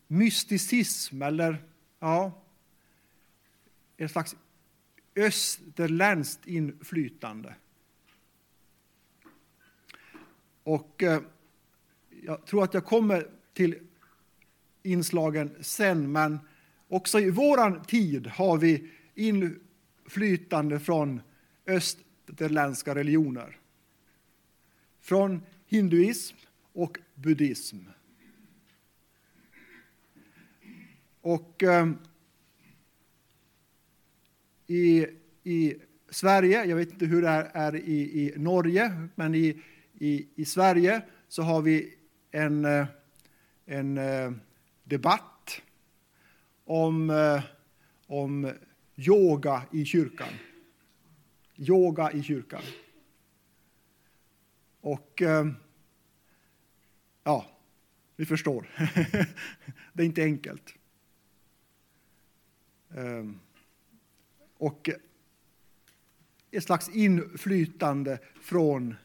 mysticism 0.08 1.22
eller 1.22 1.58
ja, 2.00 2.42
en 3.98 4.10
slags 4.10 4.36
österländskt 5.16 6.48
inflytande. 6.48 7.56
Och 10.64 11.04
eh, 11.04 11.22
jag 12.10 12.46
tror 12.46 12.64
att 12.64 12.74
jag 12.74 12.86
kommer 12.86 13.28
till 13.54 13.80
inslagen 14.84 15.56
sen, 15.62 16.12
men 16.12 16.40
också 16.92 17.20
i 17.20 17.30
vår 17.30 17.84
tid 17.86 18.28
har 18.28 18.58
vi 18.58 18.90
inflytande 19.16 20.80
från 20.80 21.22
österländska 21.68 22.96
religioner. 22.96 23.58
Från 25.00 25.42
hinduism 25.66 26.36
och 26.74 26.98
buddhism. 27.16 27.78
Och 31.22 31.64
eh, 31.64 31.90
i, 34.68 35.08
i 35.44 35.76
Sverige, 36.10 36.66
jag 36.66 36.76
vet 36.76 36.92
inte 36.92 37.06
hur 37.06 37.22
det 37.22 37.52
är 37.54 37.76
i, 37.76 38.22
i 38.22 38.34
Norge, 38.38 39.08
men 39.16 39.36
i, 39.36 39.62
i, 40.00 40.28
i 40.36 40.46
Sverige 40.46 41.02
så 41.28 41.42
har 41.42 41.62
vi 41.62 41.94
en, 42.32 42.66
eh, 42.66 42.86
en 43.66 43.98
eh, 43.98 44.32
debatt 44.84 45.31
om, 46.72 47.10
eh, 47.10 47.44
om 48.08 48.54
yoga 48.96 49.64
i 49.72 49.86
kyrkan. 49.86 50.34
Yoga 51.56 52.12
i 52.12 52.24
kyrkan. 52.24 52.62
Och 54.82 55.22
eh, 55.22 55.48
ja, 57.24 57.46
vi 58.16 58.26
förstår. 58.26 58.70
det 59.94 60.04
är 60.04 60.06
inte 60.06 60.24
enkelt. 60.24 60.74
Eh, 62.90 63.26
och 64.58 64.90
ett 66.52 66.64
slags 66.64 66.90
inflytande 66.90 68.20
från 68.42 68.96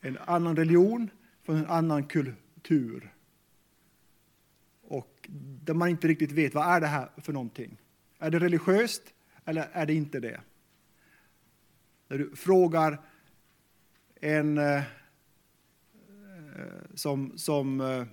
en 0.00 0.18
annan 0.18 0.56
religion, 0.56 1.10
från 1.42 1.56
en 1.56 1.66
annan 1.66 2.06
kultur. 2.06 3.14
Där 5.64 5.74
man 5.74 5.88
inte 5.88 6.08
riktigt 6.08 6.32
vet 6.32 6.54
vad 6.54 6.76
är 6.76 6.80
det 6.80 6.86
här 6.86 7.08
för 7.16 7.32
någonting. 7.32 7.78
Är 8.18 8.30
det 8.30 8.38
religiöst 8.38 9.02
eller 9.44 9.68
är 9.72 9.86
det 9.86 9.94
inte 9.94 10.20
det? 10.20 10.40
När 12.08 12.18
du 12.18 12.36
frågar 12.36 13.00
en 14.20 14.58
eh, 14.58 14.76
eh, 14.76 14.82
som, 16.94 17.38
som 17.38 17.80
eh, 17.80 18.04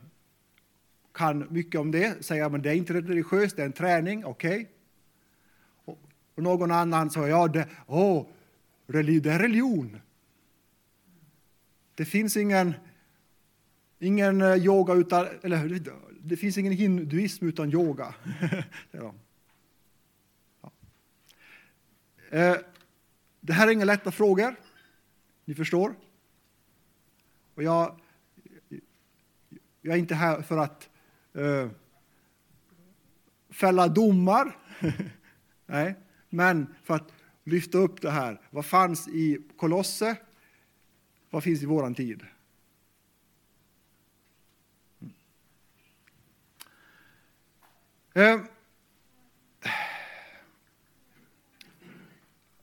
kan 1.13 1.47
mycket 1.49 1.81
om 1.81 1.91
det, 1.91 2.25
säger 2.25 2.45
att 2.45 2.63
det 2.63 2.69
är 2.69 2.75
inte 2.75 2.93
religiöst, 2.93 3.55
det 3.55 3.61
är 3.61 3.65
en 3.65 3.73
träning, 3.73 4.25
okej. 4.25 4.61
Okay. 4.61 4.67
Och, 6.35 6.43
någon 6.43 6.71
annan 6.71 7.09
säger 7.09 7.27
ja, 7.27 7.47
det, 7.47 7.67
oh, 7.87 8.25
det 8.87 8.99
är 8.99 9.39
religion. 9.39 9.97
Det 11.95 12.05
finns 12.05 12.37
ingen, 12.37 12.73
ingen 13.99 14.41
yoga 14.41 14.93
utan, 14.93 15.27
eller 15.41 15.57
det 16.27 16.37
finns 16.37 16.57
ingen 16.57 16.73
hinduism 16.73 17.47
utan 17.47 17.71
yoga. 17.71 18.15
ja. 18.91 19.13
Eh, 22.29 22.57
det 23.39 23.53
här 23.53 23.67
är 23.67 23.71
inga 23.71 23.85
lätta 23.85 24.11
frågor, 24.11 24.55
ni 25.45 25.55
förstår. 25.55 25.95
Och 27.55 27.63
jag, 27.63 27.99
jag 29.81 29.93
är 29.93 29.99
inte 29.99 30.15
här 30.15 30.41
för 30.41 30.57
att 30.57 30.89
uh, 31.37 31.69
fälla 33.49 33.87
domar, 33.87 34.57
Nej, 35.65 35.95
men 36.29 36.75
för 36.83 36.95
att 36.95 37.13
lyfta 37.43 37.77
upp 37.77 38.01
det 38.01 38.11
här. 38.11 38.41
Vad 38.49 38.65
fanns 38.65 39.07
i 39.07 39.37
Kolosse? 39.57 40.15
Vad 41.29 41.43
finns 41.43 41.63
i 41.63 41.65
våran 41.65 41.95
tid? 41.95 42.23
Eh, 48.17 48.39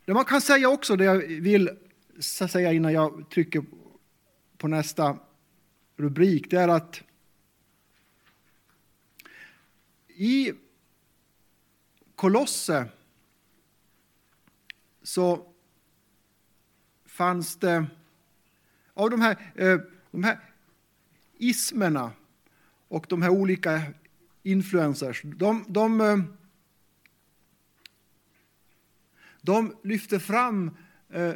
det 0.05 0.15
man 0.15 0.25
kan 0.25 0.41
säga 0.41 0.69
också, 0.69 0.97
det 0.97 1.05
jag 1.05 1.19
vill 1.19 1.71
säga 2.21 2.73
innan 2.73 2.93
jag 2.93 3.31
trycker 3.31 3.65
på 4.59 4.69
nästa 4.69 5.19
rubrik, 5.97 6.51
det 6.51 6.57
är 6.57 6.69
att 6.69 7.03
i 10.09 10.53
Kolosse 12.15 12.89
så 15.03 15.53
fanns 17.07 17.57
det 17.57 17.87
av 18.95 19.11
de 19.11 19.21
här, 19.21 19.53
eh, 19.55 19.81
de 20.11 20.25
här 20.25 20.39
ismerna 21.39 22.13
och 22.89 23.07
de 23.09 23.23
här 23.23 23.31
olika 23.31 23.83
influencers, 24.45 25.23
de, 25.25 25.65
de, 25.69 26.01
eh, 26.01 26.19
de 29.41 29.77
lyfter 29.83 30.19
fram 30.19 30.77
eh, 31.09 31.35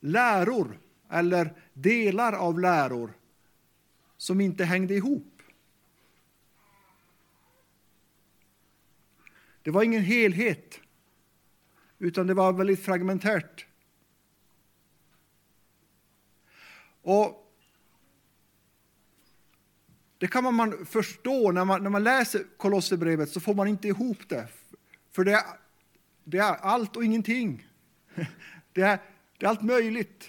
läror 0.00 0.80
eller 1.10 1.62
delar 1.72 2.32
av 2.32 2.60
läror 2.60 3.12
som 4.16 4.40
inte 4.40 4.64
hängde 4.64 4.94
ihop. 4.94 5.42
Det 9.62 9.70
var 9.70 9.82
ingen 9.82 10.02
helhet, 10.02 10.80
utan 11.98 12.26
det 12.26 12.34
var 12.34 12.52
väldigt 12.52 12.84
fragmentärt. 12.84 13.66
Och 17.02 17.37
det 20.18 20.26
kan 20.26 20.54
man 20.54 20.86
förstå 20.86 21.52
när 21.52 21.64
man, 21.64 21.82
när 21.82 21.90
man 21.90 22.04
läser 22.04 22.44
Kolosserbrevet 22.56 23.30
så 23.30 23.40
får 23.40 23.54
man 23.54 23.68
inte 23.68 23.88
ihop 23.88 24.28
det. 24.28 24.48
För 25.12 25.24
det 25.24 25.32
är, 25.32 25.42
det 26.24 26.38
är 26.38 26.54
allt 26.54 26.96
och 26.96 27.04
ingenting. 27.04 27.66
Det 28.72 28.82
är, 28.82 28.98
det 29.38 29.46
är 29.46 29.50
allt 29.50 29.62
möjligt. 29.62 30.28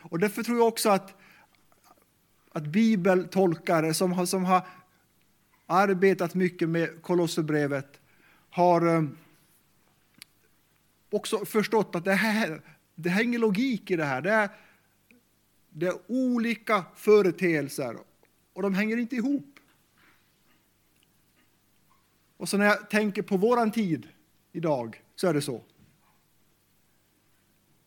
Och 0.00 0.18
därför 0.18 0.42
tror 0.42 0.58
jag 0.58 0.68
också 0.68 0.90
att, 0.90 1.14
att 2.52 2.66
bibeltolkare 2.66 3.94
som 3.94 4.12
har, 4.12 4.26
som 4.26 4.44
har 4.44 4.66
arbetat 5.66 6.34
mycket 6.34 6.68
med 6.68 7.02
Kolosserbrevet 7.02 8.00
har 8.50 8.96
eh, 8.96 9.02
också 11.10 11.44
förstått 11.44 11.94
att 11.94 12.04
det 12.04 12.14
här, 12.14 12.60
det 12.94 13.08
här 13.08 13.20
är 13.20 13.24
ingen 13.24 13.40
logik 13.40 13.90
i 13.90 13.96
det 13.96 14.04
här. 14.04 14.20
Det 14.20 14.30
är, 14.30 14.50
det 15.72 15.86
är 15.86 15.98
olika 16.06 16.84
företeelser 16.94 17.96
och 18.52 18.62
de 18.62 18.74
hänger 18.74 18.96
inte 18.96 19.16
ihop. 19.16 19.60
Och 22.36 22.48
så 22.48 22.56
när 22.56 22.66
jag 22.66 22.90
tänker 22.90 23.22
på 23.22 23.36
våran 23.36 23.70
tid 23.70 24.08
idag 24.52 25.02
så 25.14 25.28
är 25.28 25.34
det 25.34 25.42
så. 25.42 25.62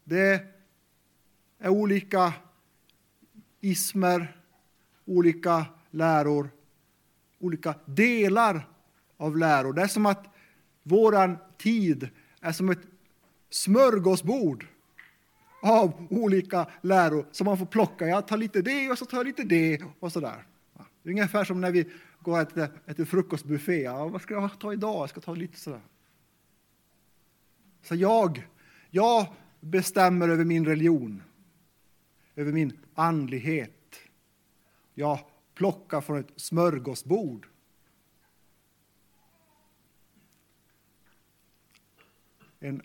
Det 0.03 0.45
är 1.59 1.69
olika 1.69 2.33
ismer, 3.61 4.39
olika 5.05 5.65
läror, 5.91 6.49
olika 7.39 7.75
delar 7.85 8.69
av 9.17 9.37
läror. 9.37 9.73
Det 9.73 9.81
är 9.81 9.87
som 9.87 10.05
att 10.05 10.25
våran 10.83 11.37
tid 11.57 12.09
är 12.41 12.51
som 12.51 12.69
ett 12.69 12.87
smörgåsbord 13.49 14.67
av 15.61 16.07
olika 16.09 16.67
läror 16.81 17.25
som 17.31 17.45
man 17.45 17.57
får 17.57 17.65
plocka. 17.65 18.07
Jag 18.07 18.27
tar 18.27 18.37
lite 18.37 18.61
det 18.61 18.89
och 18.89 18.97
så 18.97 19.05
tar 19.05 19.17
jag 19.17 19.27
lite 19.27 19.43
det 19.43 19.81
och 19.99 20.11
så 20.11 20.19
där. 20.19 20.45
Det 21.03 21.09
är 21.09 21.11
ungefär 21.11 21.43
som 21.43 21.61
när 21.61 21.71
vi 21.71 21.91
går 22.19 22.31
och 22.31 22.39
äter, 22.39 22.69
äter 22.85 23.05
frukostbuffé. 23.05 23.81
Ja, 23.81 24.07
vad 24.07 24.21
ska 24.21 24.33
jag 24.33 24.59
ta 24.59 24.73
idag? 24.73 25.01
Jag 25.01 25.09
ska 25.09 25.21
ta 25.21 25.33
lite 25.33 25.59
sådär. 25.59 25.81
Så 27.81 27.95
jag, 27.95 28.47
jag 28.89 29.33
bestämmer 29.59 30.29
över 30.29 30.45
min 30.45 30.65
religion, 30.65 31.23
över 32.35 32.51
min 32.51 32.77
andlighet. 32.93 33.95
Jag 34.93 35.19
plockar 35.53 36.01
från 36.01 36.19
ett 36.19 36.31
smörgåsbord. 36.35 37.47
En 42.59 42.81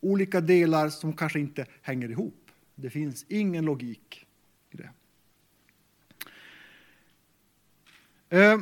olika 0.00 0.40
delar 0.40 0.88
som 0.88 1.12
kanske 1.12 1.40
inte 1.40 1.66
hänger 1.82 2.08
ihop. 2.10 2.50
Det 2.74 2.90
finns 2.90 3.24
ingen 3.28 3.64
logik 3.64 4.26
i 4.70 4.76
det. 4.76 4.90
Eh. 8.28 8.58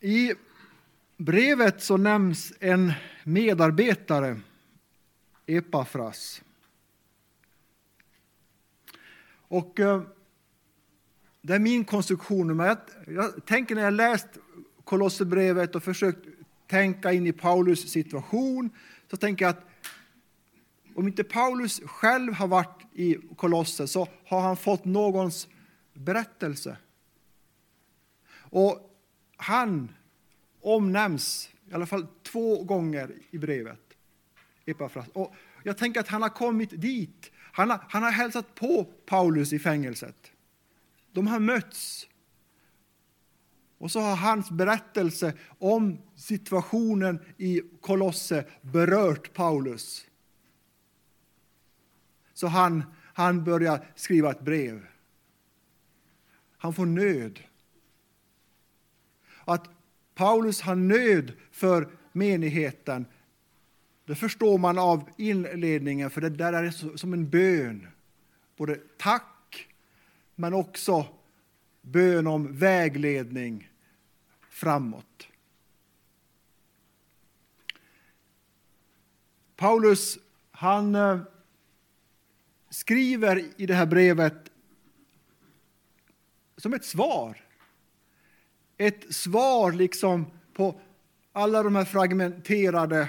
I 0.00 0.34
brevet 1.16 1.82
så 1.82 1.96
nämns 1.96 2.52
en 2.60 2.92
medarbetare, 3.24 4.40
Epafras. 5.46 6.42
Och 9.30 9.80
eh, 9.80 10.02
det 11.42 11.54
är 11.54 11.58
min 11.58 11.84
konstruktion, 11.84 12.56
men 12.56 12.66
jag, 12.66 12.78
jag 13.06 13.46
tänker 13.46 13.74
när 13.74 13.82
jag 13.82 13.94
läst 13.94 14.28
Kolosserbrevet 14.84 15.74
och 15.74 15.82
försökt 15.82 16.26
tänka 16.66 17.12
in 17.12 17.26
i 17.26 17.32
Paulus 17.32 17.92
situation, 17.92 18.70
så 19.10 19.16
tänker 19.16 19.44
jag 19.44 19.50
att 19.50 19.66
om 20.94 21.06
inte 21.06 21.24
Paulus 21.24 21.80
själv 21.84 22.32
har 22.32 22.48
varit 22.48 22.86
i 22.92 23.16
Kolosse 23.36 23.88
så 23.88 24.08
har 24.26 24.40
han 24.40 24.56
fått 24.56 24.84
någons 24.84 25.48
berättelse. 25.94 26.76
Och 28.32 28.96
han 29.36 29.92
omnämns 30.60 31.50
i 31.70 31.74
alla 31.74 31.86
fall 31.86 32.06
två 32.22 32.62
gånger 32.62 33.12
i 33.30 33.38
brevet. 33.38 33.80
Epafras. 34.66 35.06
Och 35.12 35.34
jag 35.62 35.78
tänker 35.78 36.00
att 36.00 36.08
han 36.08 36.22
har 36.22 36.28
kommit 36.28 36.80
dit. 36.80 37.30
Han 37.52 37.70
har, 37.70 37.80
han 37.88 38.02
har 38.02 38.10
hälsat 38.10 38.54
på 38.54 38.84
Paulus 39.06 39.52
i 39.52 39.58
fängelset. 39.58 40.32
De 41.12 41.26
har 41.26 41.40
mötts. 41.40 42.06
Och 43.80 43.90
så 43.90 44.00
har 44.00 44.16
hans 44.16 44.50
berättelse 44.50 45.34
om 45.58 45.98
situationen 46.16 47.18
i 47.36 47.62
Kolosse 47.80 48.44
berört 48.62 49.34
Paulus. 49.34 50.06
Så 52.34 52.46
han, 52.46 52.84
han 52.96 53.44
börjar 53.44 53.86
skriva 53.94 54.30
ett 54.30 54.40
brev. 54.40 54.86
Han 56.56 56.74
får 56.74 56.86
nöd. 56.86 57.40
Att 59.44 59.68
Paulus 60.14 60.60
har 60.60 60.74
nöd 60.74 61.32
för 61.50 61.88
menigheten, 62.12 63.06
det 64.04 64.14
förstår 64.14 64.58
man 64.58 64.78
av 64.78 65.10
inledningen, 65.16 66.10
för 66.10 66.20
det 66.20 66.30
där 66.30 66.52
är 66.52 66.96
som 66.96 67.12
en 67.12 67.30
bön. 67.30 67.86
Både 68.56 68.80
tack, 68.98 69.68
men 70.34 70.54
också 70.54 71.06
bön 71.82 72.26
om 72.26 72.56
vägledning 72.56 73.69
framåt. 74.60 75.28
Paulus 79.56 80.18
han 80.50 80.94
eh, 80.94 81.20
skriver 82.70 83.44
i 83.56 83.66
det 83.66 83.74
här 83.74 83.86
brevet 83.86 84.50
som 86.56 86.74
ett 86.74 86.84
svar. 86.84 87.44
Ett 88.76 89.14
svar 89.14 89.72
liksom 89.72 90.26
på 90.52 90.80
alla 91.32 91.62
de 91.62 91.76
här 91.76 91.84
fragmenterade 91.84 93.08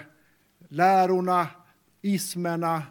lärorna, 0.70 1.48
ismerna, 2.02 2.84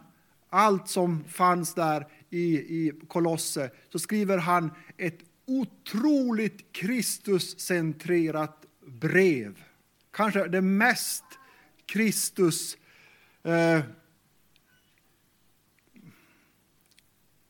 allt 0.49 0.89
som 0.89 1.23
fanns 1.23 1.73
där 1.73 2.07
i, 2.29 2.57
i 2.57 2.93
Kolosse. 3.07 3.71
Så 3.89 3.99
skriver 3.99 4.37
han 4.37 4.71
ett 4.97 5.19
otroligt 5.45 6.71
Kristuscentrerat 6.71 8.65
brev. 8.85 9.63
Kanske 10.11 10.47
det 10.47 10.61
mest 10.61 11.23
Kristus 11.85 12.77
eh, 13.43 13.81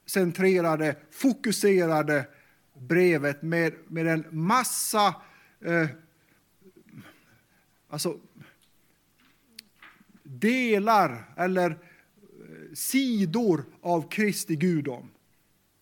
centrerade, 0.06 0.96
fokuserade 1.12 2.26
brevet 2.74 3.42
med, 3.42 3.74
med 3.88 4.08
en 4.08 4.26
massa 4.32 5.16
eh, 5.60 5.88
alltså, 7.88 8.20
delar 10.24 11.34
eller 11.38 11.70
eh, 11.70 11.78
sidor 12.74 13.66
av 13.82 14.10
Kristi 14.10 14.56
gudom. 14.56 15.10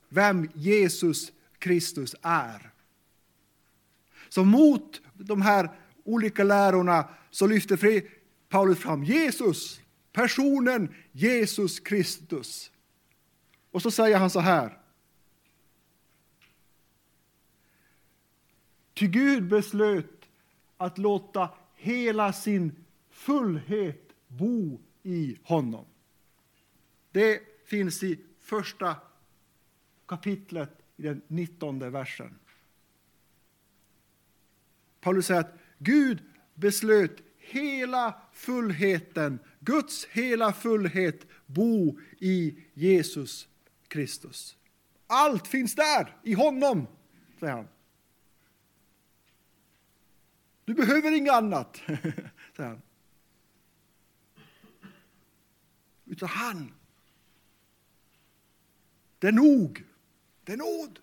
Vem 0.09 0.49
Jesus 0.53 1.31
Kristus 1.59 2.15
är. 2.21 2.71
Så 4.29 4.43
mot 4.43 5.01
de 5.13 5.41
här 5.41 5.69
olika 6.03 6.43
lärorna 6.43 7.09
så 7.29 7.47
lyfter 7.47 8.03
Paulus 8.49 8.79
fram 8.79 9.03
Jesus, 9.03 9.81
personen 10.11 10.95
Jesus 11.11 11.79
Kristus. 11.79 12.71
Och 13.71 13.81
så 13.81 13.91
säger 13.91 14.17
han 14.17 14.29
så 14.29 14.39
här. 14.39 14.77
Ty 18.93 19.07
Gud 19.07 19.47
beslöt 19.47 20.29
att 20.77 20.97
låta 20.97 21.49
hela 21.75 22.33
sin 22.33 22.85
fullhet 23.09 24.13
bo 24.27 24.79
i 25.03 25.37
honom. 25.43 25.85
Det 27.11 27.41
finns 27.65 28.03
i 28.03 28.19
första 28.39 28.95
kapitlet 30.05 30.81
i 30.99 31.01
den 31.01 31.21
19 31.27 31.91
versen. 31.91 32.39
Paulus 35.01 35.25
säger 35.25 35.39
att 35.41 35.57
Gud 35.77 36.23
beslöt 36.55 37.21
hela 37.37 38.21
fullheten, 38.33 39.39
Guds 39.59 40.05
hela 40.05 40.53
fullhet, 40.53 41.27
bo 41.45 41.99
i 42.17 42.63
Jesus 42.73 43.47
Kristus. 43.87 44.57
Allt 45.07 45.47
finns 45.47 45.75
där, 45.75 46.17
i 46.23 46.33
honom, 46.33 46.87
säger 47.39 47.53
han. 47.53 47.67
Du 50.65 50.73
behöver 50.73 51.11
inget 51.11 51.33
annat, 51.33 51.81
säger 52.55 52.69
han. 52.69 52.81
Utan 56.05 56.29
han. 56.29 56.73
Det 59.19 59.27
är 59.27 59.31
nog. 59.31 59.88
Det 60.49 60.53
är 60.53 60.57
nåd. 60.57 60.99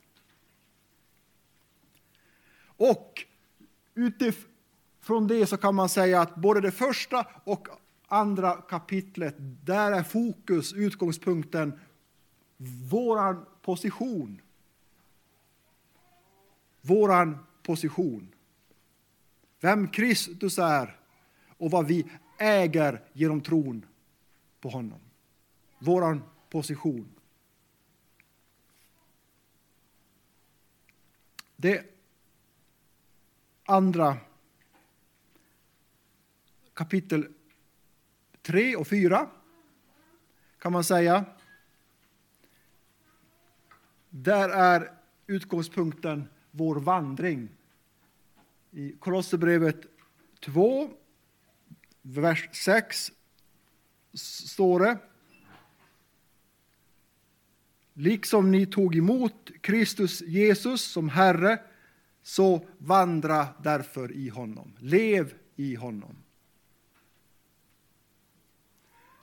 Och 2.67 3.25
utifrån 3.95 5.27
det 5.27 5.47
så 5.47 5.57
kan 5.57 5.75
man 5.75 5.89
säga 5.89 6.21
att 6.21 6.35
både 6.35 6.61
det 6.61 6.73
första 6.73 7.27
och 7.45 7.69
andra 8.07 8.57
kapitlet, 8.57 9.35
där 9.39 9.93
är 9.93 10.03
fokus, 10.03 10.73
utgångspunkten, 10.73 11.81
våran 12.91 13.47
position. 13.63 14.41
Våran 16.81 17.39
position. 17.63 18.29
Vem 19.61 19.89
Kristus 19.89 20.59
är 20.59 21.01
och 21.59 21.71
vad 21.71 21.87
vi 21.87 22.07
äger 22.39 23.03
genom 23.13 23.41
tron 23.41 23.87
på 24.61 24.69
honom. 24.69 25.01
Våran 25.79 26.23
position. 26.51 27.16
Det 31.67 31.85
andra 33.65 34.17
kapitel 36.75 37.29
3 38.43 38.77
och 38.77 38.87
4 38.89 39.31
kan 40.59 40.73
man 40.73 40.85
säga. 40.85 41.25
Där 44.11 44.49
är 44.49 44.93
utgångspunkten 45.27 46.29
vår 46.51 46.77
vandring. 46.77 47.49
I 48.71 48.93
Kolosserbrevet 48.93 49.81
2, 50.41 50.91
vers 52.03 52.49
6 52.53 53.13
står 54.15 54.81
det. 54.81 54.99
Liksom 57.99 58.51
ni 58.51 58.67
tog 58.67 58.97
emot 58.97 59.51
Kristus 59.61 60.21
Jesus 60.21 60.83
som 60.83 61.09
Herre, 61.09 61.59
så 62.23 62.67
vandra 62.79 63.49
därför 63.63 64.13
i 64.13 64.29
honom. 64.29 64.77
Lev 64.79 65.35
i 65.57 65.75
honom. 65.75 66.17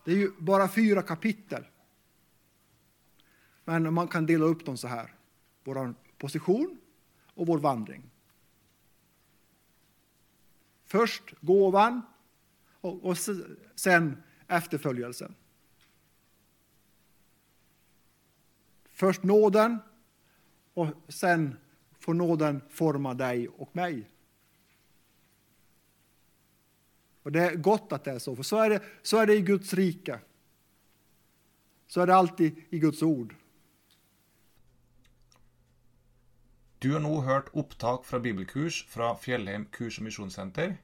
Det 0.05 0.11
är 0.11 0.15
ju 0.15 0.31
bara 0.39 0.67
fyra 0.67 1.01
kapitel. 1.01 1.65
Men 3.65 3.93
man 3.93 4.07
kan 4.07 4.25
dela 4.25 4.45
upp 4.45 4.65
dem 4.65 4.77
så 4.77 4.87
här. 4.87 5.13
Vår 5.63 5.95
position 6.17 6.77
och 7.33 7.47
vår 7.47 7.57
vandring. 7.57 8.03
Först 10.85 11.23
gåvan 11.41 12.01
och 12.81 13.17
sen 13.75 14.23
efterföljelsen. 14.47 15.35
Först 19.03 19.23
nåden 19.23 19.79
och 20.73 20.87
sen 21.07 21.57
får 21.99 22.13
nåden 22.13 22.61
forma 22.69 23.13
dig 23.13 23.47
och 23.47 23.75
mig. 23.75 24.09
Och 27.23 27.31
det 27.31 27.39
är 27.39 27.55
gott 27.55 27.91
att 27.91 28.03
det 28.03 28.11
är 28.11 28.19
så, 28.19 28.35
för 28.35 28.43
så 28.43 28.57
är 28.57 28.69
det, 28.69 28.81
så 29.01 29.17
är 29.17 29.27
det 29.27 29.35
i 29.35 29.41
Guds 29.41 29.73
rike. 29.73 30.19
Så 31.87 32.01
är 32.01 32.07
det 32.07 32.15
alltid 32.15 32.63
i 32.69 32.79
Guds 32.79 33.01
ord. 33.01 33.35
Du 36.79 36.93
har 36.93 36.99
nu 36.99 37.15
hört 37.15 37.49
upptag 37.53 38.05
från 38.05 38.21
bibelkurs 38.21 38.85
från 38.87 39.17
Fjellheim 39.17 39.65
kurs- 39.65 39.97
och 39.97 40.03
missionscenter. 40.03 40.77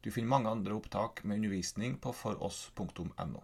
Du 0.00 0.10
finner 0.10 0.28
många 0.28 0.50
andra 0.50 0.72
upptag 0.72 1.20
med 1.22 1.34
undervisning 1.34 1.96
på 1.96 2.12
foross.no. 2.12 3.42